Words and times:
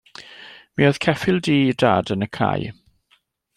Mi 0.79 0.87
oedd 0.87 0.99
ceffyl 1.05 1.37
du 1.49 1.57
ei 1.67 1.77
dad 1.83 2.11
yn 2.17 2.27
y 2.29 2.31
cae. 2.41 2.75